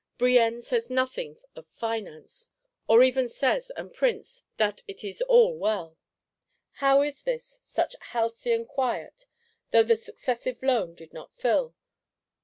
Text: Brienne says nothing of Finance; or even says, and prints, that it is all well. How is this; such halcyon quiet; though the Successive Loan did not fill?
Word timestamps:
Brienne 0.17 0.63
says 0.63 0.89
nothing 0.89 1.37
of 1.55 1.67
Finance; 1.67 2.49
or 2.87 3.03
even 3.03 3.29
says, 3.29 3.69
and 3.77 3.93
prints, 3.93 4.43
that 4.57 4.81
it 4.87 5.03
is 5.03 5.21
all 5.21 5.55
well. 5.55 5.95
How 6.71 7.03
is 7.03 7.21
this; 7.21 7.59
such 7.61 7.95
halcyon 8.09 8.65
quiet; 8.65 9.27
though 9.69 9.83
the 9.83 9.95
Successive 9.95 10.63
Loan 10.63 10.95
did 10.95 11.13
not 11.13 11.29
fill? 11.35 11.75